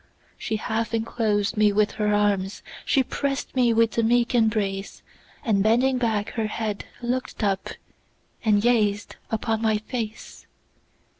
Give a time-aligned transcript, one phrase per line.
[0.35, 5.03] She half enclosed me with her arms, She press'd me with a meek embrace;
[5.45, 7.69] And bending back her head, look'd up,
[8.43, 10.47] And gazed upon my face.